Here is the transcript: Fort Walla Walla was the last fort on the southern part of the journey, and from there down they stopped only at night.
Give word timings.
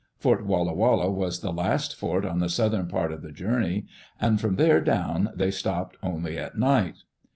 Fort 0.17 0.43
Walla 0.47 0.73
Walla 0.73 1.11
was 1.11 1.41
the 1.41 1.53
last 1.53 1.95
fort 1.95 2.25
on 2.25 2.39
the 2.39 2.49
southern 2.49 2.87
part 2.87 3.11
of 3.11 3.21
the 3.21 3.31
journey, 3.31 3.85
and 4.19 4.41
from 4.41 4.55
there 4.55 4.81
down 4.81 5.29
they 5.35 5.51
stopped 5.51 5.95
only 6.01 6.39
at 6.39 6.57
night. 6.57 7.03